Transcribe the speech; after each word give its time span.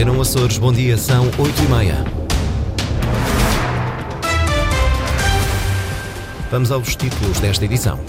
Antena 0.00 0.18
Açores, 0.18 0.56
bom 0.56 0.72
dia, 0.72 0.96
são 0.96 1.26
8 1.26 1.62
e 1.62 1.68
meia. 1.68 2.04
Vamos 6.50 6.72
aos 6.72 6.96
títulos 6.96 7.38
desta 7.38 7.66
edição. 7.66 8.00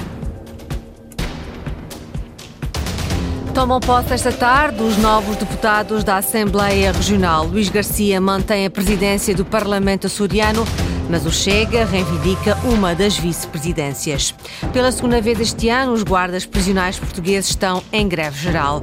Tomam 3.53 3.81
posse 3.81 4.13
esta 4.13 4.31
tarde 4.31 4.81
os 4.81 4.95
novos 4.99 5.35
deputados 5.35 6.01
da 6.05 6.15
Assembleia 6.15 6.93
Regional. 6.93 7.45
Luís 7.45 7.67
Garcia 7.67 8.21
mantém 8.21 8.65
a 8.65 8.69
presidência 8.69 9.35
do 9.35 9.43
Parlamento 9.43 10.07
açoriano, 10.07 10.65
mas 11.09 11.25
o 11.25 11.31
Chega 11.31 11.83
reivindica 11.83 12.57
uma 12.63 12.95
das 12.95 13.17
vice-presidências. 13.17 14.33
Pela 14.71 14.93
segunda 14.93 15.19
vez 15.19 15.41
este 15.41 15.67
ano, 15.67 15.91
os 15.91 16.03
guardas 16.03 16.45
prisionais 16.45 16.97
portugueses 16.97 17.49
estão 17.49 17.83
em 17.91 18.07
greve 18.07 18.39
geral. 18.39 18.81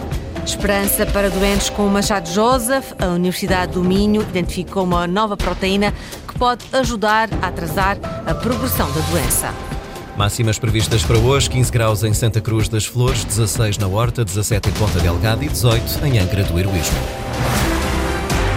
Esperança 0.48 1.04
para 1.04 1.28
doentes 1.28 1.68
com 1.68 1.86
o 1.86 1.90
Machado 1.90 2.26
Joseph. 2.30 2.94
A 2.98 3.08
Universidade 3.08 3.72
do 3.72 3.84
Minho 3.84 4.22
identificou 4.22 4.82
uma 4.82 5.06
nova 5.06 5.36
proteína 5.36 5.93
que 6.26 6.39
pode 6.39 6.64
ajudar 6.72 7.29
a 7.43 7.48
atrasar 7.48 7.98
a 8.26 8.32
progressão 8.32 8.90
da 8.92 9.00
doença. 9.03 9.53
Máximas 10.16 10.58
previstas 10.58 11.04
para 11.04 11.18
hoje: 11.18 11.50
15 11.50 11.70
graus 11.70 12.03
em 12.03 12.14
Santa 12.14 12.40
Cruz 12.40 12.66
das 12.66 12.86
Flores, 12.86 13.25
16 13.25 13.76
na 13.76 13.89
Horta, 13.89 14.25
17 14.25 14.70
em 14.70 14.72
Ponta 14.72 14.98
Delgada 15.00 15.44
e 15.44 15.48
18 15.48 16.06
em 16.06 16.18
Angra 16.18 16.42
do 16.42 16.58
Heroísmo. 16.58 16.98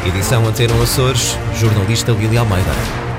Edição 0.08 0.48
Antena 0.48 0.74
Açores, 0.82 1.38
jornalista 1.60 2.14
Lili 2.14 2.38
Almeida. 2.38 3.11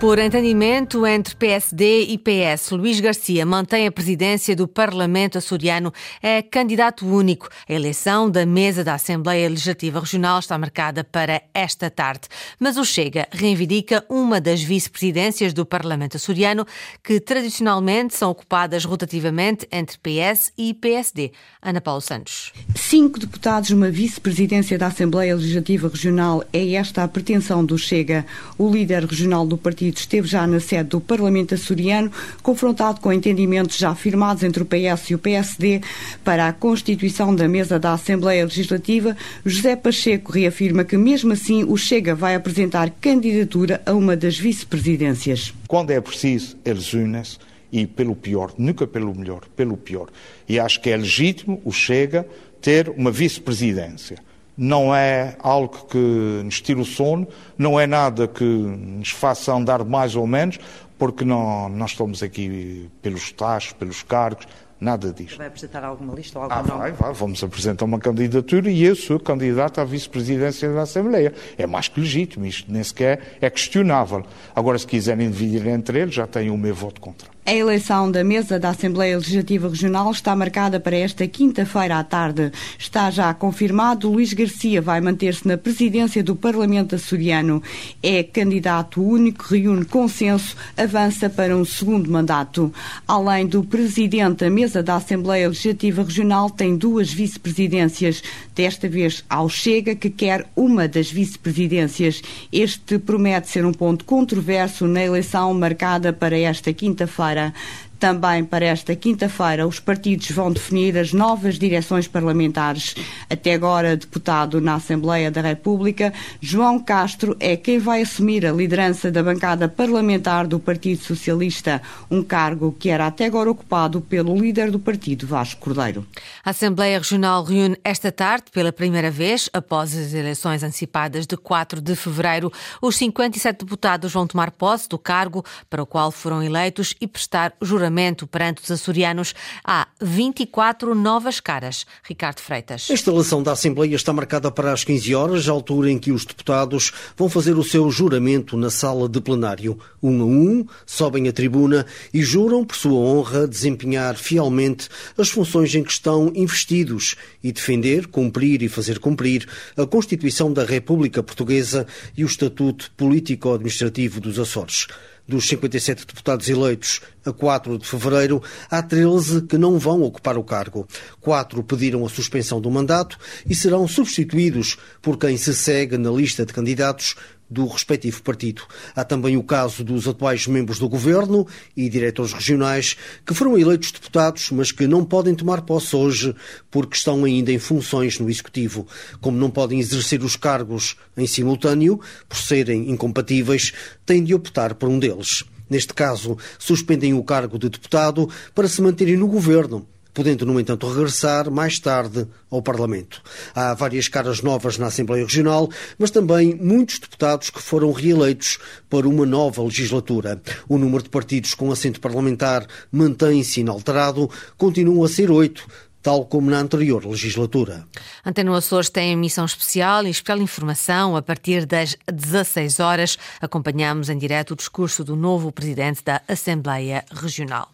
Por 0.00 0.18
entendimento 0.18 1.06
entre 1.06 1.34
PSD 1.34 2.02
e 2.08 2.18
PS, 2.18 2.72
Luís 2.72 3.00
Garcia 3.00 3.46
mantém 3.46 3.86
a 3.86 3.92
presidência 3.92 4.54
do 4.54 4.68
Parlamento 4.68 5.38
açoriano, 5.38 5.92
é 6.20 6.42
candidato 6.42 7.06
único. 7.06 7.48
A 7.66 7.72
eleição 7.72 8.28
da 8.28 8.44
mesa 8.44 8.84
da 8.84 8.94
Assembleia 8.94 9.48
Legislativa 9.48 10.00
Regional 10.00 10.40
está 10.40 10.58
marcada 10.58 11.04
para 11.04 11.40
esta 11.54 11.88
tarde. 11.88 12.28
Mas 12.58 12.76
o 12.76 12.84
Chega 12.84 13.26
reivindica 13.30 14.04
uma 14.10 14.40
das 14.40 14.62
vice-presidências 14.62 15.54
do 15.54 15.64
Parlamento 15.64 16.16
açoriano, 16.16 16.66
que 17.02 17.18
tradicionalmente 17.18 18.14
são 18.14 18.30
ocupadas 18.30 18.84
rotativamente 18.84 19.66
entre 19.72 19.96
PS 19.98 20.52
e 20.58 20.74
PSD. 20.74 21.32
Ana 21.62 21.80
Paula 21.80 22.02
Santos. 22.02 22.52
Cinco 22.74 23.18
deputados, 23.18 23.70
uma 23.70 23.90
vice-presidência 23.90 24.76
da 24.76 24.88
Assembleia 24.88 25.34
Legislativa 25.34 25.88
Regional. 25.88 26.44
É 26.52 26.74
esta 26.74 27.04
a 27.04 27.08
pretensão 27.08 27.64
do 27.64 27.78
Chega. 27.78 28.26
O 28.58 28.70
líder 28.70 29.04
regional 29.04 29.46
do 29.46 29.56
partido 29.56 29.93
esteve 30.00 30.26
já 30.26 30.46
na 30.46 30.60
sede 30.60 30.90
do 30.90 31.00
Parlamento 31.00 31.54
açoriano, 31.54 32.10
confrontado 32.42 33.00
com 33.00 33.12
entendimentos 33.12 33.76
já 33.76 33.94
firmados 33.94 34.42
entre 34.42 34.62
o 34.62 34.66
PS 34.66 35.10
e 35.10 35.14
o 35.14 35.18
PSD 35.18 35.80
para 36.22 36.48
a 36.48 36.52
constituição 36.52 37.34
da 37.34 37.48
mesa 37.48 37.78
da 37.78 37.92
Assembleia 37.92 38.44
Legislativa, 38.44 39.16
José 39.44 39.76
Pacheco 39.76 40.32
reafirma 40.32 40.84
que, 40.84 40.96
mesmo 40.96 41.32
assim, 41.32 41.64
o 41.64 41.76
Chega 41.76 42.14
vai 42.14 42.34
apresentar 42.34 42.90
candidatura 43.00 43.82
a 43.84 43.92
uma 43.92 44.16
das 44.16 44.38
vice-presidências. 44.38 45.52
Quando 45.68 45.90
é 45.90 46.00
preciso, 46.00 46.56
eles 46.64 46.92
unem-se 46.92 47.38
e 47.72 47.86
pelo 47.86 48.14
pior, 48.14 48.52
nunca 48.56 48.86
pelo 48.86 49.12
melhor, 49.14 49.42
pelo 49.56 49.76
pior. 49.76 50.08
E 50.48 50.60
acho 50.60 50.80
que 50.80 50.90
é 50.90 50.96
legítimo 50.96 51.60
o 51.64 51.72
Chega 51.72 52.24
ter 52.62 52.88
uma 52.88 53.10
vice-presidência 53.10 54.16
não 54.56 54.94
é 54.94 55.36
algo 55.40 55.86
que 55.86 56.40
nos 56.44 56.60
tire 56.60 56.80
o 56.80 56.84
sono, 56.84 57.26
não 57.58 57.78
é 57.78 57.86
nada 57.86 58.28
que 58.28 58.44
nos 58.44 59.10
faça 59.10 59.52
andar 59.52 59.84
mais 59.84 60.14
ou 60.16 60.26
menos, 60.26 60.58
porque 60.98 61.24
não, 61.24 61.68
nós 61.68 61.90
estamos 61.90 62.22
aqui 62.22 62.88
pelos 63.02 63.32
taxos, 63.32 63.72
pelos 63.72 64.02
cargos, 64.02 64.46
nada 64.80 65.12
disto. 65.12 65.38
Vai 65.38 65.46
apresentar 65.48 65.82
alguma 65.82 66.14
lista 66.14 66.38
ou 66.38 66.44
algum 66.44 66.54
ah, 66.54 66.62
nome? 66.62 66.80
Vai, 66.80 66.92
vai, 66.92 67.12
vamos 67.12 67.42
apresentar 67.42 67.84
uma 67.84 67.98
candidatura 67.98 68.70
e 68.70 68.84
eu 68.84 68.94
sou 68.94 69.18
candidato 69.18 69.80
à 69.80 69.84
vice-presidência 69.84 70.72
da 70.72 70.82
Assembleia. 70.82 71.32
É 71.56 71.66
mais 71.66 71.88
que 71.88 72.00
legítimo, 72.00 72.46
isto 72.46 72.70
nem 72.70 72.82
sequer 72.82 73.38
é 73.40 73.48
questionável. 73.50 74.24
Agora, 74.54 74.78
se 74.78 74.86
quiserem 74.86 75.30
dividir 75.30 75.66
entre 75.66 76.00
eles, 76.00 76.14
já 76.14 76.26
têm 76.26 76.50
o 76.50 76.58
meu 76.58 76.74
voto 76.74 77.00
contra. 77.00 77.28
A 77.46 77.52
eleição 77.52 78.10
da 78.10 78.24
mesa 78.24 78.58
da 78.58 78.70
Assembleia 78.70 79.18
Legislativa 79.18 79.68
Regional 79.68 80.10
está 80.10 80.34
marcada 80.34 80.80
para 80.80 80.96
esta 80.96 81.28
quinta-feira 81.28 81.98
à 81.98 82.02
tarde. 82.02 82.50
Está 82.78 83.10
já 83.10 83.34
confirmado, 83.34 84.10
Luís 84.10 84.32
Garcia 84.32 84.80
vai 84.80 84.98
manter-se 84.98 85.46
na 85.46 85.58
presidência 85.58 86.24
do 86.24 86.34
Parlamento 86.34 86.94
açoriano. 86.94 87.62
É 88.02 88.22
candidato 88.22 89.02
único, 89.02 89.44
reúne 89.44 89.84
consenso, 89.84 90.56
avança 90.74 91.28
para 91.28 91.54
um 91.54 91.66
segundo 91.66 92.10
mandato. 92.10 92.72
Além 93.06 93.46
do 93.46 93.62
presidente, 93.62 94.42
a 94.46 94.48
mesa 94.48 94.82
da 94.82 94.96
Assembleia 94.96 95.46
Legislativa 95.46 96.02
Regional 96.02 96.48
tem 96.48 96.78
duas 96.78 97.12
vice-presidências. 97.12 98.22
Desta 98.54 98.88
vez 98.88 99.22
ao 99.28 99.50
Chega, 99.50 99.94
que 99.94 100.08
quer 100.08 100.46
uma 100.56 100.88
das 100.88 101.10
vice-presidências. 101.10 102.22
Este 102.50 102.98
promete 102.98 103.50
ser 103.50 103.66
um 103.66 103.72
ponto 103.74 104.06
controverso 104.06 104.86
na 104.86 105.02
eleição 105.02 105.52
marcada 105.52 106.10
para 106.10 106.38
esta 106.38 106.72
quinta-feira. 106.72 107.33
para 107.34 107.52
Também 107.98 108.44
para 108.44 108.66
esta 108.66 108.94
quinta-feira, 108.94 109.66
os 109.66 109.80
partidos 109.80 110.30
vão 110.30 110.52
definir 110.52 110.98
as 110.98 111.12
novas 111.12 111.58
direções 111.58 112.06
parlamentares. 112.06 112.94
Até 113.30 113.54
agora, 113.54 113.96
deputado 113.96 114.60
na 114.60 114.74
Assembleia 114.74 115.30
da 115.30 115.40
República, 115.40 116.12
João 116.40 116.78
Castro 116.78 117.36
é 117.40 117.56
quem 117.56 117.78
vai 117.78 118.02
assumir 118.02 118.44
a 118.44 118.52
liderança 118.52 119.10
da 119.10 119.22
bancada 119.22 119.68
parlamentar 119.68 120.46
do 120.46 120.58
Partido 120.58 121.02
Socialista, 121.02 121.80
um 122.10 122.22
cargo 122.22 122.76
que 122.78 122.90
era 122.90 123.06
até 123.06 123.24
agora 123.24 123.50
ocupado 123.50 124.00
pelo 124.00 124.36
líder 124.38 124.70
do 124.70 124.78
partido, 124.78 125.26
Vasco 125.26 125.60
Cordeiro. 125.60 126.06
A 126.44 126.50
Assembleia 126.50 126.98
Regional 126.98 127.42
reúne 127.42 127.78
esta 127.82 128.12
tarde, 128.12 128.46
pela 128.52 128.72
primeira 128.72 129.10
vez, 129.10 129.48
após 129.52 129.96
as 129.96 130.12
eleições 130.12 130.62
antecipadas 130.62 131.26
de 131.26 131.36
4 131.36 131.80
de 131.80 131.96
fevereiro. 131.96 132.52
Os 132.82 132.96
57 132.96 133.64
deputados 133.64 134.12
vão 134.12 134.26
tomar 134.26 134.50
posse 134.50 134.88
do 134.88 134.98
cargo 134.98 135.42
para 135.70 135.82
o 135.82 135.86
qual 135.86 136.10
foram 136.10 136.42
eleitos 136.42 136.94
e 137.00 137.06
prestar 137.06 137.54
juramento 137.62 137.93
perante 138.26 138.62
os 138.62 138.70
açorianos. 138.70 139.34
Há 139.64 139.88
24 140.00 140.94
novas 140.94 141.40
caras. 141.40 141.86
Ricardo 142.02 142.40
Freitas. 142.40 142.88
A 142.90 142.94
instalação 142.94 143.42
da 143.42 143.52
Assembleia 143.52 143.94
está 143.94 144.12
marcada 144.12 144.50
para 144.50 144.72
as 144.72 144.84
15 144.84 145.14
horas, 145.14 145.48
altura 145.48 145.90
em 145.90 145.98
que 145.98 146.12
os 146.12 146.24
deputados 146.24 146.92
vão 147.16 147.28
fazer 147.28 147.56
o 147.56 147.64
seu 147.64 147.90
juramento 147.90 148.56
na 148.56 148.70
sala 148.70 149.08
de 149.08 149.20
plenário. 149.20 149.78
Um 150.02 150.20
a 150.20 150.24
um, 150.24 150.66
sobem 150.84 151.28
a 151.28 151.32
tribuna 151.32 151.86
e 152.12 152.22
juram, 152.22 152.64
por 152.64 152.76
sua 152.76 152.98
honra, 152.98 153.46
desempenhar 153.46 154.16
fielmente 154.16 154.88
as 155.16 155.28
funções 155.28 155.74
em 155.74 155.82
que 155.82 155.92
estão 155.92 156.32
investidos 156.34 157.14
e 157.42 157.52
defender, 157.52 158.06
cumprir 158.08 158.62
e 158.62 158.68
fazer 158.68 158.98
cumprir 158.98 159.46
a 159.76 159.86
Constituição 159.86 160.52
da 160.52 160.64
República 160.64 161.22
Portuguesa 161.22 161.86
e 162.16 162.24
o 162.24 162.26
Estatuto 162.26 162.90
Político-Administrativo 162.96 164.20
dos 164.20 164.38
Açores. 164.38 164.86
Dos 165.26 165.48
57 165.48 166.06
deputados 166.06 166.48
eleitos 166.48 167.00
a 167.24 167.32
4 167.32 167.78
de 167.78 167.86
fevereiro, 167.86 168.42
há 168.70 168.82
13 168.82 169.42
que 169.42 169.56
não 169.56 169.78
vão 169.78 170.02
ocupar 170.02 170.36
o 170.36 170.44
cargo. 170.44 170.86
Quatro 171.20 171.64
pediram 171.64 172.04
a 172.04 172.08
suspensão 172.10 172.60
do 172.60 172.70
mandato 172.70 173.18
e 173.48 173.54
serão 173.54 173.88
substituídos 173.88 174.76
por 175.00 175.16
quem 175.16 175.36
se 175.38 175.54
segue 175.54 175.96
na 175.96 176.10
lista 176.10 176.44
de 176.44 176.52
candidatos 176.52 177.16
do 177.54 177.66
respectivo 177.66 178.20
partido. 178.22 178.62
Há 178.94 179.04
também 179.04 179.36
o 179.36 179.42
caso 179.42 179.84
dos 179.84 180.08
atuais 180.08 180.46
membros 180.46 180.78
do 180.78 180.88
governo 180.88 181.46
e 181.76 181.88
diretores 181.88 182.32
regionais 182.32 182.96
que 183.24 183.32
foram 183.32 183.56
eleitos 183.56 183.92
deputados, 183.92 184.50
mas 184.50 184.72
que 184.72 184.86
não 184.86 185.04
podem 185.04 185.34
tomar 185.34 185.62
posse 185.62 185.94
hoje 185.94 186.34
porque 186.70 186.96
estão 186.96 187.24
ainda 187.24 187.52
em 187.52 187.58
funções 187.58 188.18
no 188.18 188.28
executivo. 188.28 188.86
Como 189.20 189.38
não 189.38 189.48
podem 189.48 189.78
exercer 189.78 190.22
os 190.22 190.34
cargos 190.34 190.96
em 191.16 191.26
simultâneo, 191.26 192.00
por 192.28 192.36
serem 192.36 192.90
incompatíveis, 192.90 193.72
têm 194.04 194.24
de 194.24 194.34
optar 194.34 194.74
por 194.74 194.88
um 194.88 194.98
deles. 194.98 195.44
Neste 195.70 195.94
caso, 195.94 196.36
suspendem 196.58 197.14
o 197.14 197.22
cargo 197.22 197.58
de 197.58 197.68
deputado 197.68 198.28
para 198.54 198.68
se 198.68 198.82
manterem 198.82 199.16
no 199.16 199.28
governo 199.28 199.86
podendo, 200.14 200.46
no 200.46 200.58
entanto, 200.58 200.88
regressar 200.88 201.50
mais 201.50 201.78
tarde 201.80 202.26
ao 202.48 202.62
Parlamento. 202.62 203.20
Há 203.54 203.74
várias 203.74 204.06
caras 204.06 204.40
novas 204.40 204.78
na 204.78 204.86
Assembleia 204.86 205.24
Regional, 205.24 205.68
mas 205.98 206.12
também 206.12 206.54
muitos 206.54 207.00
deputados 207.00 207.50
que 207.50 207.60
foram 207.60 207.90
reeleitos 207.90 208.58
para 208.88 209.08
uma 209.08 209.26
nova 209.26 209.62
legislatura. 209.62 210.40
O 210.68 210.78
número 210.78 211.02
de 211.02 211.10
partidos 211.10 211.54
com 211.54 211.72
assento 211.72 212.00
parlamentar 212.00 212.66
mantém-se 212.92 213.60
inalterado, 213.60 214.30
continua 214.56 215.06
a 215.06 215.08
ser 215.08 215.30
oito, 215.30 215.66
tal 216.04 216.26
como 216.26 216.50
na 216.50 216.58
anterior 216.58 217.04
legislatura. 217.06 217.86
Antena 218.24 218.54
Açores 218.56 218.90
tem 218.90 219.12
emissão 219.12 219.46
especial 219.46 220.06
e 220.06 220.10
especial 220.10 220.38
informação 220.38 221.16
a 221.16 221.22
partir 221.22 221.64
das 221.64 221.96
16 222.06 222.78
horas. 222.78 223.18
Acompanhamos 223.40 224.10
em 224.10 224.18
direto 224.18 224.50
o 224.50 224.56
discurso 224.56 225.02
do 225.02 225.16
novo 225.16 225.50
presidente 225.50 226.04
da 226.04 226.20
Assembleia 226.28 227.02
Regional. 227.10 227.70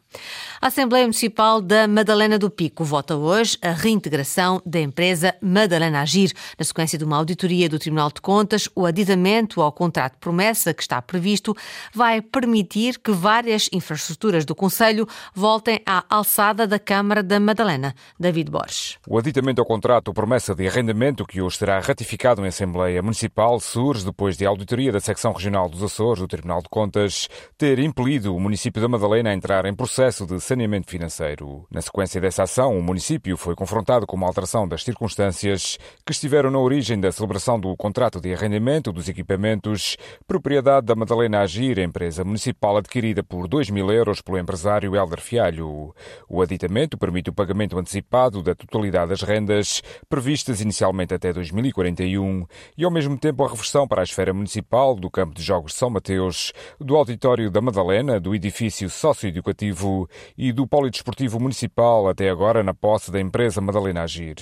A 0.60 0.66
Assembleia 0.66 1.04
Municipal 1.04 1.60
da 1.60 1.86
Madalena 1.86 2.38
do 2.38 2.50
Pico 2.50 2.84
vota 2.84 3.16
hoje 3.16 3.56
a 3.62 3.70
reintegração 3.70 4.60
da 4.66 4.80
empresa 4.80 5.34
Madalena 5.40 6.02
Agir, 6.02 6.32
na 6.58 6.64
sequência 6.64 6.98
de 6.98 7.04
uma 7.04 7.16
auditoria 7.16 7.68
do 7.68 7.78
Tribunal 7.78 8.10
de 8.12 8.20
Contas. 8.20 8.68
O 8.74 8.84
aditamento 8.84 9.62
ao 9.62 9.72
contrato 9.72 10.14
de 10.14 10.18
promessa 10.18 10.74
que 10.74 10.82
está 10.82 11.00
previsto 11.00 11.56
vai 11.94 12.20
permitir 12.20 12.98
que 12.98 13.12
várias 13.12 13.68
infraestruturas 13.72 14.44
do 14.44 14.54
Conselho 14.54 15.06
voltem 15.34 15.80
à 15.86 16.04
alçada 16.10 16.66
da 16.66 16.78
Câmara 16.78 17.22
da 17.22 17.38
Madalena. 17.38 17.94
David 18.18 18.50
Borges. 18.50 18.98
O 19.06 19.16
aditamento 19.16 19.60
ao 19.60 19.66
contrato 19.66 20.12
promessa 20.12 20.54
de 20.54 20.66
arrendamento 20.66 21.24
que 21.24 21.40
hoje 21.40 21.56
será 21.56 21.78
ratificado 21.80 22.44
em 22.44 22.48
Assembleia 22.48 23.02
Municipal 23.02 23.58
surge 23.60 24.04
depois 24.04 24.36
de 24.36 24.44
a 24.44 24.48
auditoria 24.48 24.92
da 24.92 25.00
Secção 25.00 25.32
Regional 25.32 25.68
dos 25.68 25.82
Açores 25.82 26.20
do 26.20 26.28
Tribunal 26.28 26.60
de 26.60 26.68
Contas 26.68 27.28
ter 27.56 27.78
impelido 27.78 28.34
o 28.34 28.40
município 28.40 28.82
da 28.82 28.88
Madalena 28.88 29.30
a 29.30 29.34
entrar 29.34 29.64
em 29.64 29.74
processo 29.74 29.99
de 30.00 30.40
saneamento 30.40 30.90
financeiro. 30.90 31.66
Na 31.70 31.82
sequência 31.82 32.18
dessa 32.18 32.44
ação, 32.44 32.78
o 32.78 32.82
município 32.82 33.36
foi 33.36 33.54
confrontado 33.54 34.06
com 34.06 34.16
uma 34.16 34.26
alteração 34.26 34.66
das 34.66 34.82
circunstâncias 34.82 35.78
que 36.06 36.12
estiveram 36.12 36.50
na 36.50 36.58
origem 36.58 36.98
da 36.98 37.12
celebração 37.12 37.60
do 37.60 37.76
contrato 37.76 38.18
de 38.18 38.32
arrendamento 38.32 38.92
dos 38.92 39.10
equipamentos, 39.10 39.98
propriedade 40.26 40.86
da 40.86 40.94
Madalena 40.94 41.40
Agir, 41.40 41.78
empresa 41.78 42.24
municipal 42.24 42.78
adquirida 42.78 43.22
por 43.22 43.46
2 43.46 43.68
mil 43.68 43.92
euros 43.92 44.22
pelo 44.22 44.38
empresário 44.38 44.96
Helder 44.96 45.20
Fialho. 45.20 45.94
O 46.26 46.40
aditamento 46.40 46.96
permite 46.96 47.28
o 47.28 47.34
pagamento 47.34 47.78
antecipado 47.78 48.42
da 48.42 48.54
totalidade 48.54 49.10
das 49.10 49.20
rendas 49.20 49.82
previstas 50.08 50.62
inicialmente 50.62 51.12
até 51.12 51.30
2041 51.30 52.46
e, 52.78 52.86
ao 52.86 52.90
mesmo 52.90 53.18
tempo, 53.18 53.44
a 53.44 53.48
reversão 53.48 53.86
para 53.86 54.00
a 54.00 54.04
esfera 54.04 54.32
municipal 54.32 54.94
do 54.94 55.10
campo 55.10 55.34
de 55.34 55.42
jogos 55.42 55.72
de 55.72 55.78
São 55.78 55.90
Mateus, 55.90 56.54
do 56.80 56.96
auditório 56.96 57.50
da 57.50 57.60
Madalena, 57.60 58.18
do 58.18 58.34
edifício 58.34 58.88
socioeducativo 58.88 59.89
e 60.36 60.52
do 60.52 60.66
Polidesportivo 60.66 61.40
Municipal, 61.40 62.08
até 62.08 62.30
agora 62.30 62.62
na 62.62 62.74
posse 62.74 63.10
da 63.10 63.20
empresa 63.20 63.60
Madalena 63.60 64.02
Agir. 64.02 64.36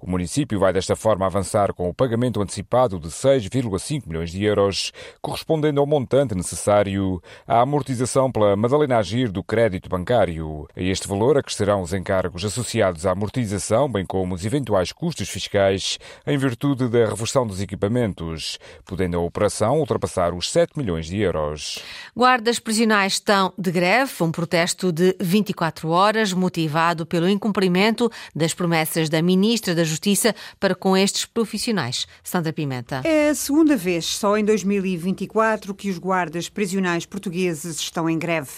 O 0.00 0.10
município 0.10 0.58
vai 0.58 0.72
desta 0.72 0.94
forma 0.96 1.26
avançar 1.26 1.72
com 1.72 1.88
o 1.88 1.94
pagamento 1.94 2.40
antecipado 2.40 2.98
de 2.98 3.08
6,5 3.08 4.06
milhões 4.06 4.30
de 4.30 4.44
euros, 4.44 4.92
correspondendo 5.20 5.80
ao 5.80 5.86
montante 5.86 6.34
necessário 6.34 7.22
à 7.46 7.60
amortização 7.60 8.30
pela 8.30 8.56
Madalena 8.56 8.98
Agir 8.98 9.30
do 9.30 9.42
crédito 9.42 9.88
bancário. 9.88 10.68
A 10.76 10.80
este 10.80 11.08
valor 11.08 11.36
acrescerão 11.38 11.82
os 11.82 11.92
encargos 11.92 12.44
associados 12.44 13.06
à 13.06 13.12
amortização, 13.12 13.90
bem 13.90 14.04
como 14.04 14.34
os 14.34 14.44
eventuais 14.44 14.92
custos 14.92 15.28
fiscais 15.28 15.98
em 16.26 16.36
virtude 16.36 16.88
da 16.88 17.06
reversão 17.06 17.46
dos 17.46 17.60
equipamentos, 17.60 18.58
podendo 18.84 19.16
a 19.16 19.20
operação 19.20 19.78
ultrapassar 19.78 20.34
os 20.34 20.50
7 20.50 20.76
milhões 20.76 21.06
de 21.06 21.18
euros. 21.18 21.82
Guardas 22.16 22.58
prisionais 22.58 23.14
estão 23.14 23.52
de 23.56 23.70
greve, 23.70 24.12
um 24.20 24.30
protesto 24.30 24.91
de 24.92 25.16
24 25.18 25.88
horas, 25.88 26.32
motivado 26.32 27.06
pelo 27.06 27.28
incumprimento 27.28 28.10
das 28.36 28.52
promessas 28.52 29.08
da 29.08 29.22
Ministra 29.22 29.74
da 29.74 29.82
Justiça 29.82 30.34
para 30.60 30.74
com 30.74 30.96
estes 30.96 31.24
profissionais. 31.24 32.06
Sandra 32.22 32.52
Pimenta. 32.52 33.00
É 33.04 33.30
a 33.30 33.34
segunda 33.34 33.76
vez, 33.76 34.04
só 34.04 34.36
em 34.36 34.44
2024, 34.44 35.74
que 35.74 35.90
os 35.90 35.98
guardas 35.98 36.48
prisionais 36.48 37.06
portugueses 37.06 37.80
estão 37.80 38.08
em 38.08 38.18
greve. 38.18 38.50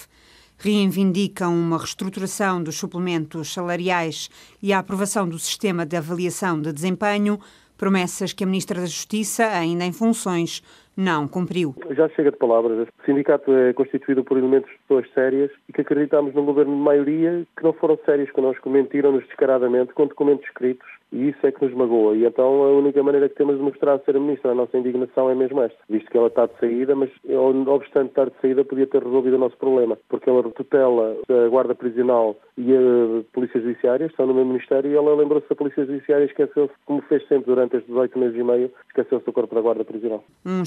Reivindicam 0.59 1.55
uma 1.55 1.79
reestruturação 1.79 2.63
dos 2.63 2.77
suplementos 2.77 3.53
salariais 3.53 4.29
e 4.63 4.73
a 4.73 4.79
aprovação 4.81 5.29
do 5.29 5.39
sistema 5.39 5.87
de 5.87 5.97
avaliação 5.97 6.61
de 6.61 6.73
desempenho, 6.73 7.39
promessas 7.77 8.33
que 8.33 8.45
a 8.45 8.47
Ministra 8.47 8.81
da 8.81 8.87
Justiça, 8.87 9.47
ainda 9.47 9.85
em 9.85 9.93
funções, 9.93 10.63
não 10.97 11.27
cumpriu. 11.29 11.75
Já 11.91 12.09
chega 12.11 12.31
de 12.31 12.37
palavras. 12.37 12.89
O 12.89 13.05
sindicato 13.05 13.53
é 13.53 13.73
constituído 13.73 14.25
por 14.25 14.39
elementos 14.39 14.71
de 14.71 14.79
pessoas 14.79 15.11
sérias 15.13 15.51
e 15.69 15.73
que 15.73 15.81
acreditamos 15.81 16.35
num 16.35 16.45
governo 16.45 16.75
de 16.75 16.83
maioria 16.83 17.47
que 17.57 17.65
não 17.65 17.73
foram 17.73 17.99
sérios 18.05 18.31
connosco, 18.31 18.71
mentiram-nos 18.71 19.25
descaradamente 19.27 19.93
com 19.95 20.07
documentos 20.07 20.47
escritos 20.47 20.87
e 21.15 21.29
isso 21.29 21.47
é 21.47 21.53
que 21.53 21.65
nos 21.65 21.75
magoa. 21.75 22.17
E 22.17 22.25
então 22.25 22.65
a 22.65 22.73
única 22.73 23.03
maneira 23.03 23.29
que 23.29 23.37
temos 23.37 23.57
de 23.57 23.63
mostrar 23.63 23.95
a 23.95 23.99
ser 24.01 24.17
a 24.17 24.21
ministra 24.21 24.51
a 24.51 24.55
nossa 24.55 24.77
indignação 24.77 25.31
é 25.31 25.35
mesmo 25.35 25.63
esta, 25.63 25.79
visto 25.89 26.11
que 26.11 26.19
ela 26.19 26.27
está 26.27 26.47
de 26.47 26.59
saída, 26.59 26.95
mas 26.95 27.11
obstante 27.67 28.09
estar 28.09 28.27
de 28.27 28.37
saída 28.41 28.65
podia 28.65 28.87
ter 28.87 29.03
resolvido 29.03 29.35
o 29.35 29.39
nosso 29.39 29.57
problema, 29.57 29.97
porque 30.09 30.29
ela 30.29 30.43
tutela 30.51 31.17
a 31.29 31.49
guarda 31.49 31.75
prisional 31.75 32.37
e 32.59 32.73
a 32.73 33.23
polícia 33.33 33.61
judiciária, 33.61 34.07
estão 34.07 34.27
no 34.27 34.35
mesmo 34.35 34.53
ministério 34.53 34.91
e 34.91 34.95
ela 34.95 35.15
lembrou-se 35.15 35.49
da 35.49 35.55
polícia 35.55 35.85
judiciária 35.85 36.25
e 36.25 36.29
esqueceu-se, 36.29 36.75
como 36.85 37.01
fez 37.03 37.27
sempre 37.29 37.47
durante 37.47 37.77
estes 37.77 37.89
18 37.89 38.19
meses 38.19 38.39
e 38.39 38.43
meio, 38.43 38.71
esqueceu-se 38.89 39.25
do 39.25 39.33
corpo 39.33 39.55
da 39.55 39.61
guarda 39.61 39.85
prisional. 39.85 40.25
Um 40.45 40.63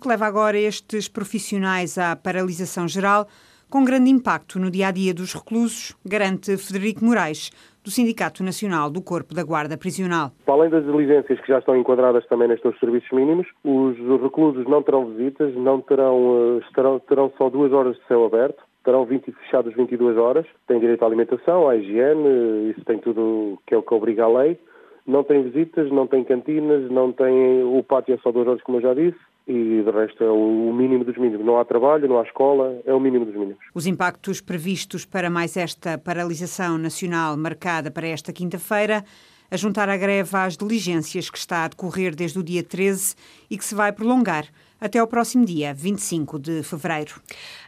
que 0.00 0.08
leva 0.08 0.26
agora 0.26 0.56
estes 0.56 1.08
profissionais 1.08 1.98
à 1.98 2.14
paralisação 2.14 2.86
geral, 2.86 3.26
com 3.68 3.84
grande 3.84 4.10
impacto 4.10 4.58
no 4.58 4.70
dia 4.70 4.88
a 4.88 4.90
dia 4.90 5.12
dos 5.12 5.34
reclusos, 5.34 5.96
garante 6.04 6.56
Frederico 6.56 7.04
Moraes, 7.04 7.50
do 7.84 7.90
Sindicato 7.90 8.42
Nacional 8.42 8.90
do 8.90 9.02
Corpo 9.02 9.34
da 9.34 9.42
Guarda 9.42 9.76
Prisional. 9.76 10.32
Para 10.44 10.54
além 10.54 10.70
das 10.70 10.84
diligências 10.84 11.40
que 11.40 11.48
já 11.48 11.58
estão 11.58 11.76
enquadradas 11.76 12.26
também 12.26 12.48
nestes 12.48 12.78
serviços 12.78 13.10
mínimos, 13.10 13.46
os 13.64 13.96
reclusos 14.20 14.66
não 14.66 14.82
terão 14.82 15.06
visitas, 15.06 15.54
não 15.54 15.80
terão, 15.80 16.58
eh, 16.58 16.66
estarão, 16.66 16.98
terão 17.00 17.32
só 17.38 17.48
duas 17.48 17.72
horas 17.72 17.96
de 17.96 18.06
céu 18.06 18.24
aberto, 18.24 18.62
terão 18.84 19.04
20 19.04 19.32
fechados 19.32 19.74
22 19.74 20.16
horas, 20.16 20.46
têm 20.66 20.78
direito 20.80 21.02
à 21.02 21.06
alimentação, 21.06 21.68
à 21.68 21.76
higiene, 21.76 22.70
isso 22.70 22.84
tem 22.84 22.98
tudo 22.98 23.58
que 23.66 23.74
é 23.74 23.78
o 23.78 23.82
que 23.82 23.94
obriga 23.94 24.24
a 24.24 24.28
lei. 24.28 24.58
Não 25.06 25.24
tem 25.24 25.42
visitas, 25.42 25.90
não 25.90 26.06
tem 26.06 26.22
cantinas, 26.22 26.90
não 26.90 27.10
tem 27.10 27.64
o 27.64 27.82
pátio 27.82 28.14
é 28.14 28.18
só 28.18 28.30
duas 28.30 28.46
horas, 28.46 28.62
como 28.62 28.78
eu 28.78 28.82
já 28.82 28.94
disse 28.94 29.29
e 29.50 29.82
de 29.82 29.90
resto 29.90 30.22
é 30.22 30.30
o 30.30 30.72
mínimo 30.72 31.04
dos 31.04 31.16
mínimos. 31.16 31.44
Não 31.44 31.58
há 31.58 31.64
trabalho, 31.64 32.08
não 32.08 32.20
há 32.20 32.22
escola, 32.22 32.80
é 32.84 32.94
o 32.94 33.00
mínimo 33.00 33.24
dos 33.24 33.34
mínimos. 33.34 33.58
Os 33.74 33.86
impactos 33.86 34.40
previstos 34.40 35.04
para 35.04 35.28
mais 35.28 35.56
esta 35.56 35.98
paralisação 35.98 36.78
nacional 36.78 37.36
marcada 37.36 37.90
para 37.90 38.06
esta 38.06 38.32
quinta-feira 38.32 39.04
a 39.50 39.56
juntar 39.56 39.88
a 39.88 39.96
greve 39.96 40.36
às 40.36 40.56
diligências 40.56 41.28
que 41.28 41.38
está 41.38 41.64
a 41.64 41.68
decorrer 41.68 42.14
desde 42.14 42.38
o 42.38 42.42
dia 42.42 42.62
13 42.62 43.16
e 43.50 43.58
que 43.58 43.64
se 43.64 43.74
vai 43.74 43.92
prolongar 43.92 44.46
até 44.80 44.98
ao 44.98 45.06
próximo 45.06 45.44
dia 45.44 45.74
25 45.74 46.38
de 46.38 46.62
fevereiro. 46.62 47.20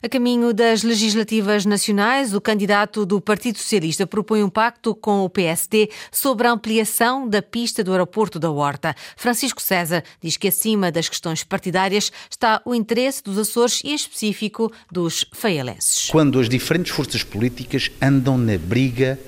A 0.02 0.08
caminho 0.08 0.52
das 0.52 0.82
legislativas 0.82 1.66
nacionais, 1.66 2.34
o 2.34 2.40
candidato 2.40 3.04
do 3.04 3.20
Partido 3.20 3.58
Socialista 3.58 4.06
propõe 4.06 4.42
um 4.42 4.48
pacto 4.48 4.94
com 4.94 5.24
o 5.24 5.30
PSD 5.30 5.90
sobre 6.10 6.46
a 6.46 6.52
ampliação 6.52 7.28
da 7.28 7.42
pista 7.42 7.84
do 7.84 7.92
aeroporto 7.92 8.38
da 8.38 8.50
Horta. 8.50 8.94
Francisco 9.16 9.60
César 9.60 10.02
diz 10.20 10.36
que 10.36 10.48
acima 10.48 10.90
das 10.90 11.08
questões 11.08 11.44
partidárias 11.44 12.10
está 12.30 12.62
o 12.64 12.74
interesse 12.74 13.22
dos 13.22 13.38
Açores 13.38 13.82
e, 13.84 13.90
em 13.90 13.94
específico, 13.94 14.72
dos 14.90 15.24
faialenses. 15.32 16.08
Quando 16.10 16.40
as 16.40 16.48
diferentes 16.48 16.92
forças 16.92 17.22
políticas 17.22 17.90
andam 18.00 18.38
na 18.38 18.56
briga 18.56 19.18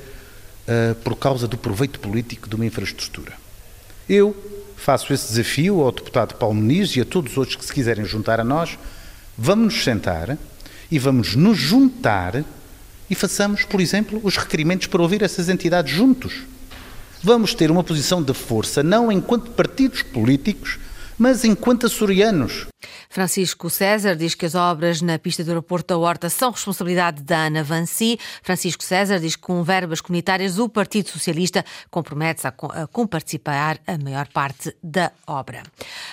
uh, 0.64 0.94
por 0.96 1.16
causa 1.16 1.46
do 1.46 1.58
proveito 1.58 2.00
político 2.00 2.48
de 2.48 2.54
uma 2.54 2.66
infraestrutura. 2.66 3.32
Eu 4.08 4.53
faço 4.76 5.12
esse 5.12 5.28
desafio 5.28 5.80
ao 5.80 5.92
deputado 5.92 6.34
Paulo 6.34 6.54
Muniz 6.54 6.94
e 6.96 7.00
a 7.00 7.04
todos 7.04 7.32
os 7.32 7.38
outros 7.38 7.56
que 7.56 7.64
se 7.64 7.72
quiserem 7.72 8.04
juntar 8.04 8.40
a 8.40 8.44
nós. 8.44 8.78
Vamos 9.36 9.74
nos 9.74 9.84
sentar 9.84 10.38
e 10.90 10.98
vamos 10.98 11.34
nos 11.34 11.58
juntar 11.58 12.44
e 13.08 13.14
façamos, 13.14 13.64
por 13.64 13.80
exemplo, 13.80 14.20
os 14.22 14.36
requerimentos 14.36 14.86
para 14.86 15.02
ouvir 15.02 15.22
essas 15.22 15.48
entidades 15.48 15.92
juntos. 15.92 16.42
Vamos 17.22 17.54
ter 17.54 17.70
uma 17.70 17.82
posição 17.82 18.22
de 18.22 18.34
força, 18.34 18.82
não 18.82 19.10
enquanto 19.10 19.50
partidos 19.52 20.02
políticos, 20.02 20.78
mas 21.18 21.44
enquanto 21.44 21.86
açorianos. 21.86 22.66
Francisco 23.14 23.70
César 23.70 24.16
diz 24.16 24.34
que 24.34 24.44
as 24.44 24.56
obras 24.56 25.00
na 25.00 25.20
pista 25.20 25.44
do 25.44 25.50
aeroporto 25.50 25.94
da 25.94 25.96
Horta 25.96 26.28
são 26.28 26.50
responsabilidade 26.50 27.22
da 27.22 27.46
Ana 27.46 27.62
Vanci. 27.62 28.18
Francisco 28.42 28.82
César 28.82 29.20
diz 29.20 29.36
que 29.36 29.42
com 29.42 29.62
verbas 29.62 30.00
comunitárias 30.00 30.58
o 30.58 30.68
Partido 30.68 31.10
Socialista 31.10 31.64
compromete-se 31.92 32.48
a 32.48 32.52
comparticipar 32.88 33.78
a 33.86 33.96
maior 33.98 34.26
parte 34.26 34.76
da 34.82 35.12
obra. 35.28 35.62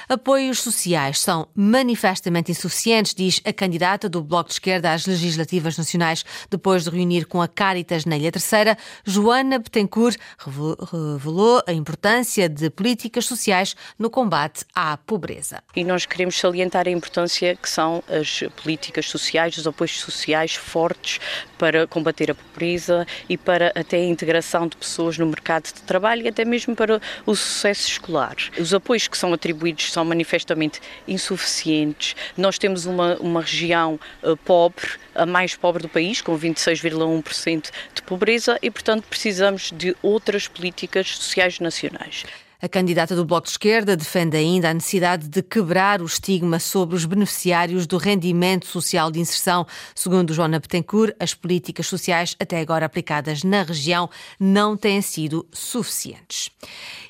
Apoios 0.08 0.60
sociais 0.60 1.20
são 1.20 1.48
manifestamente 1.56 2.52
insuficientes, 2.52 3.16
diz 3.16 3.42
a 3.44 3.52
candidata 3.52 4.08
do 4.08 4.22
Bloco 4.22 4.50
de 4.50 4.54
Esquerda 4.54 4.94
às 4.94 5.08
legislativas 5.08 5.80
nacionais, 5.80 6.24
depois 6.52 6.84
de 6.84 6.92
reunir 6.92 7.26
com 7.26 7.42
a 7.42 7.48
Caritas 7.48 8.06
na 8.06 8.16
Ilha 8.16 8.32
Terceira. 8.32 8.78
Joana 9.04 9.58
Betancourt 9.58 10.18
revelou 10.38 11.64
a 11.66 11.74
importância 11.74 12.48
de 12.48 12.70
políticas 12.70 13.26
sociais 13.26 13.76
no 13.98 14.12
combate 14.12 14.64
à 14.76 14.98
pobreza. 14.98 15.64
E 15.76 15.84
nós 15.84 16.06
queremos 16.06 16.38
salientar 16.38 16.91
importância 16.92 17.56
que 17.56 17.70
são 17.70 18.04
as 18.08 18.44
políticas 18.62 19.08
sociais, 19.08 19.58
os 19.58 19.68
apoios 19.68 20.00
sociais 20.00 20.56
fortes 20.56 21.20
para 21.58 21.86
combater 21.88 22.32
a 22.32 22.36
pobreza 22.36 23.06
e 23.30 23.38
para 23.38 23.72
até 23.76 23.98
a 23.98 24.06
integração 24.06 24.68
de 24.68 24.76
pessoas 24.76 25.18
no 25.18 25.26
mercado 25.26 25.66
de 25.66 25.82
trabalho 25.82 26.24
e 26.24 26.28
até 26.28 26.44
mesmo 26.44 26.76
para 26.76 27.02
o 27.26 27.36
sucesso 27.36 27.88
escolar. 27.88 28.36
Os 28.58 28.74
apoios 28.74 29.08
que 29.08 29.18
são 29.18 29.34
atribuídos 29.34 29.92
são 29.92 30.04
manifestamente 30.04 30.82
insuficientes. 31.08 32.16
Nós 32.38 32.58
temos 32.58 32.86
uma, 32.86 33.16
uma 33.18 33.42
região 33.42 34.00
uh, 34.24 34.36
pobre, 34.38 34.90
a 35.14 35.26
mais 35.26 35.56
pobre 35.56 35.84
do 35.84 35.90
país, 35.90 36.22
com 36.22 36.38
26,1% 36.38 37.70
de 37.94 38.02
pobreza 38.02 38.58
e, 38.62 38.72
portanto, 38.72 39.06
precisamos 39.08 39.72
de 39.72 39.96
outras 40.02 40.48
políticas 40.48 41.16
sociais 41.16 41.60
nacionais. 41.60 42.26
A 42.64 42.70
candidata 42.70 43.16
do 43.16 43.26
Bloco 43.26 43.48
de 43.48 43.54
Esquerda 43.54 43.98
defende 43.98 44.38
ainda 44.38 44.70
a 44.70 44.74
necessidade 44.74 45.28
de 45.28 45.42
quebrar 45.42 46.00
o 46.00 46.06
estigma 46.06 46.60
sobre 46.60 46.96
os 46.96 47.06
beneficiários 47.06 47.88
do 47.88 47.98
rendimento 47.98 48.68
social 48.68 49.10
de 49.10 49.20
inserção. 49.20 49.66
Segundo 49.96 50.32
Joana 50.32 50.60
Betancourt, 50.60 51.16
as 51.20 51.34
políticas 51.34 51.88
sociais 51.88 52.36
até 52.40 52.60
agora 52.60 52.86
aplicadas 52.86 53.44
na 53.44 53.64
região 53.64 54.08
não 54.40 54.78
têm 54.78 55.02
sido 55.02 55.44
suficientes. 55.52 56.41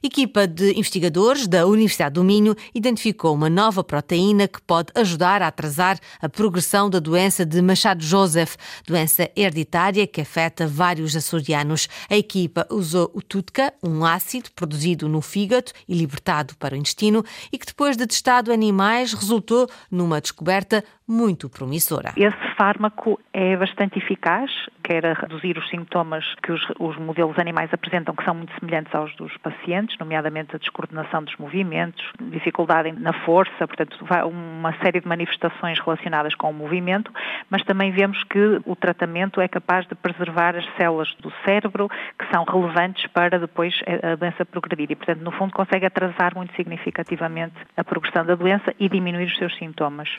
Equipa 0.03 0.48
de 0.48 0.72
investigadores 0.72 1.46
da 1.48 1.67
Universidade 1.67 2.15
do 2.15 2.24
Minho 2.24 2.55
identificou 2.74 3.36
uma 3.36 3.51
nova 3.51 3.84
proteína 3.84 4.48
que 4.48 4.60
pode 4.60 4.91
ajudar 4.96 5.43
a 5.43 5.48
atrasar 5.48 6.00
a 6.20 6.27
progressão 6.27 6.89
da 6.89 6.98
doença 6.98 7.46
de 7.46 7.62
Machado 7.62 8.03
Joseph, 8.03 8.55
doença 8.88 9.29
hereditária 9.36 10.08
que 10.08 10.20
afeta 10.20 10.65
vários 10.65 11.15
açorianos. 11.15 11.88
A 12.10 12.17
equipa 12.17 12.65
usou 12.72 13.12
o 13.13 13.22
TUTCA, 13.22 13.75
um 13.84 14.03
ácido 14.03 14.50
produzido 14.55 15.08
no 15.08 15.22
fígado 15.22 15.72
e 15.88 15.93
libertado 15.93 16.55
para 16.58 16.74
o 16.74 16.77
intestino 16.77 17.24
e 17.53 17.58
que 17.60 17.67
depois 17.67 17.96
de 17.96 18.08
testado 18.08 18.51
animais 18.51 19.13
resultou 19.13 19.70
numa 19.91 20.20
descoberta 20.20 20.84
muito 21.08 21.50
promissora. 21.50 22.13
Esse 22.15 22.55
fármaco 22.55 23.20
é 23.34 23.58
bastante 23.58 24.00
eficaz, 24.00 24.50
quer 24.84 25.05
a 25.05 25.13
reduzir 25.13 25.58
os 25.58 25.67
sintomas 25.70 26.24
que 26.43 26.51
os, 26.51 26.62
os, 26.79 26.98
modelos 26.98 27.38
animais 27.38 27.74
apresentam, 27.74 28.15
que 28.15 28.24
são 28.24 28.34
muito 28.34 28.53
semelhantes 28.60 28.93
aos 28.93 29.13
dos 29.15 29.36
pacientes, 29.38 29.98
nomeadamente 30.00 30.55
a 30.55 30.60
descoordenação 30.60 31.24
dos 31.24 31.36
movimentos, 31.38 32.03
dificuldade 32.20 32.91
na 32.91 33.13
força, 33.25 33.67
portanto, 33.67 33.98
uma 34.27 34.74
série 34.81 35.01
de 35.01 35.08
manifestações 35.08 35.79
relacionadas 35.79 36.36
com 36.36 36.50
o 36.50 36.53
movimento, 36.53 37.12
mas 37.50 37.63
também 37.63 37.91
vemos 37.91 38.24
que 38.25 38.62
o 38.65 38.75
tratamento 38.75 39.41
é 39.41 39.48
capaz 39.48 39.88
de 39.88 39.96
preservar 39.96 40.55
as 40.55 40.65
células 40.77 41.13
do 41.20 41.31
cérebro 41.46 41.89
que 42.17 42.29
são 42.31 42.43
relevantes 42.43 43.08
para 43.08 43.39
depois 43.39 43.74
a 44.03 44.15
doença 44.15 44.46
progredir 44.46 44.91
e, 44.91 44.96
portanto, 44.96 45.22
no 45.22 45.31
fundo, 45.31 45.53
consegue 45.53 45.86
atrasar 45.86 46.36
muito 46.36 46.55
significativamente 46.55 47.55
a 47.75 47.84
progressão 47.84 48.25
da 48.25 48.36
doença 48.36 48.74
e 48.79 48.88
diminuir 48.88 49.25
os 49.25 49.38
seus 49.38 49.55
sintomas. 49.58 50.10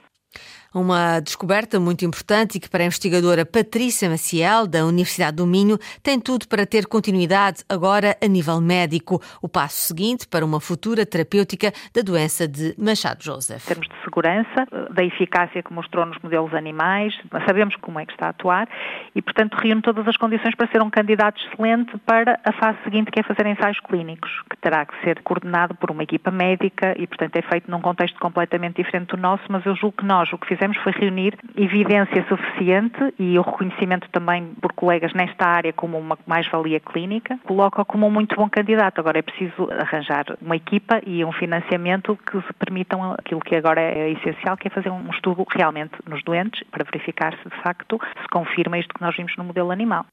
Uma 0.75 1.21
descoberta 1.21 1.79
muito 1.79 2.03
importante 2.03 2.57
e 2.57 2.61
que 2.61 2.71
para 2.71 2.83
a 2.83 2.87
investigadora 2.87 3.45
Patrícia 3.45 4.09
Maciel, 4.09 4.67
da 4.67 4.87
Universidade 4.87 5.37
do 5.37 5.47
Minho, 5.47 5.77
tem 6.03 6.19
tudo 6.19 6.49
para 6.49 6.65
ter 6.65 6.87
continuidade 6.87 7.63
agora 7.69 8.17
a 8.23 8.27
nível 8.27 8.59
médico. 8.59 9.21
O 9.43 9.49
passo 9.49 9.77
seguinte 9.77 10.27
para 10.27 10.43
uma 10.43 10.61
futura 10.61 11.05
terapêutica 11.05 11.73
da 11.95 12.01
doença 12.01 12.49
de 12.49 12.75
Machado 12.79 13.23
Joseph. 13.23 13.65
Em 13.65 13.75
termos 13.75 13.87
de 13.87 14.03
segurança, 14.03 14.67
da 14.91 15.05
eficácia 15.05 15.63
que 15.63 15.73
mostrou 15.75 16.07
nos 16.07 16.19
modelos 16.23 16.55
animais, 16.55 17.15
sabemos 17.47 17.77
como 17.77 18.01
é 18.01 18.07
que 18.07 18.13
está 18.13 18.29
a 18.29 18.31
atuar 18.31 18.67
e, 19.15 19.21
portanto, 19.21 19.55
reúne 19.57 19.83
todas 19.83 20.09
as 20.09 20.17
condições 20.17 20.55
para 20.55 20.69
ser 20.69 20.81
um 20.81 20.89
candidato 20.89 21.39
excelente 21.45 21.99
para 21.99 22.41
a 22.45 22.53
fase 22.53 22.79
seguinte, 22.83 23.11
que 23.11 23.21
é 23.21 23.23
fazer 23.23 23.47
ensaios 23.47 23.79
clínicos, 23.81 24.31
que 24.49 24.57
terá 24.57 24.87
que 24.87 24.99
ser 25.05 25.21
coordenado 25.23 25.75
por 25.75 25.91
uma 25.91 26.03
equipa 26.03 26.31
médica 26.31 26.95
e, 26.97 27.07
portanto, 27.07 27.37
é 27.37 27.43
feito 27.43 27.71
num 27.71 27.83
contexto 27.83 28.19
completamente 28.19 28.83
diferente 28.83 29.09
do 29.09 29.19
nosso, 29.19 29.45
mas 29.51 29.67
eu 29.67 29.77
julgo 29.77 29.99
que 29.99 30.05
nós 30.07 30.33
o 30.33 30.39
que 30.39 30.47
fizemos 30.47 30.62
fizemos 30.63 30.77
foi 30.79 30.93
reunir 30.93 31.37
evidência 31.57 32.25
suficiente 32.29 33.13
e 33.19 33.37
o 33.37 33.43
reconhecimento 33.43 34.09
também 34.11 34.55
por 34.61 34.73
colegas 34.73 35.13
nesta 35.13 35.45
área 35.45 35.73
como 35.73 35.99
uma 35.99 36.17
mais-valia 36.25 36.79
clínica, 36.79 37.37
coloca-o 37.45 37.85
como 37.85 38.07
um 38.07 38.11
muito 38.11 38.37
bom 38.37 38.49
candidato. 38.49 39.01
Agora 39.01 39.19
é 39.19 39.23
preciso 39.23 39.69
arranjar 39.73 40.25
uma 40.41 40.55
equipa 40.55 41.01
e 41.05 41.25
um 41.25 41.33
financiamento 41.33 42.17
que 42.31 42.41
se 42.41 42.53
permitam 42.55 43.13
aquilo 43.13 43.41
que 43.41 43.57
agora 43.57 43.81
é 43.81 44.11
essencial, 44.11 44.57
que 44.57 44.69
é 44.69 44.71
fazer 44.71 44.91
um 44.91 45.11
estudo 45.11 45.45
realmente 45.53 45.95
nos 46.09 46.23
doentes 46.23 46.63
para 46.71 46.85
verificar 46.85 47.37
se 47.43 47.49
de 47.49 47.63
facto 47.63 48.01
se 48.21 48.29
confirma 48.29 48.79
isto 48.79 48.95
que 48.95 49.03
nós 49.03 49.17
vimos 49.17 49.37
no 49.37 49.45
modelo 49.45 49.73
animal. 49.73 50.07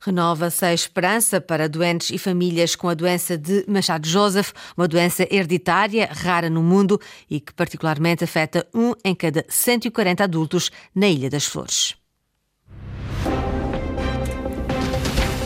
Renova-se 0.00 0.64
a 0.64 0.74
esperança 0.74 1.40
para 1.40 1.68
doentes 1.68 2.10
e 2.10 2.18
famílias 2.18 2.76
com 2.76 2.88
a 2.88 2.94
doença 2.94 3.36
de 3.36 3.64
Machado 3.68 4.06
Joseph, 4.06 4.52
uma 4.76 4.88
doença 4.88 5.22
hereditária 5.30 6.08
rara 6.12 6.50
no 6.50 6.62
mundo 6.62 7.00
e 7.30 7.40
que 7.40 7.52
particularmente 7.52 8.24
afeta 8.24 8.66
um 8.74 8.92
em 9.04 9.14
cada 9.14 9.44
140 9.48 10.24
adultos 10.24 10.70
na 10.94 11.08
Ilha 11.08 11.30
das 11.30 11.46
Flores. 11.46 11.94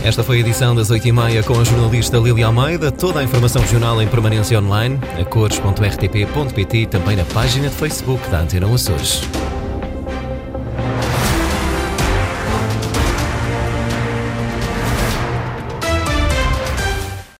Esta 0.02 0.24
foi 0.24 0.38
a 0.38 0.40
edição 0.40 0.74
das 0.74 0.90
8h30 0.90 1.44
com 1.44 1.60
a 1.60 1.64
jornalista 1.64 2.16
Lili 2.16 2.42
Almeida. 2.42 2.90
Toda 2.90 3.20
a 3.20 3.22
informação 3.22 3.60
regional 3.60 4.00
em 4.00 4.08
permanência 4.08 4.58
online, 4.58 4.98
a 5.20 5.24
cores.rtp.pt 5.26 6.78
e 6.78 6.86
também 6.86 7.16
na 7.16 7.24
página 7.26 7.68
de 7.68 7.74
Facebook 7.74 8.26
da 8.30 8.40
Antena 8.40 8.72
Açores. 8.74 9.20